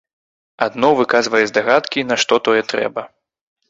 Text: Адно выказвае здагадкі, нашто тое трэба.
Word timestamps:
Адно 0.67 0.89
выказвае 1.01 1.43
здагадкі, 1.53 2.09
нашто 2.15 2.43
тое 2.51 2.61
трэба. 2.75 3.01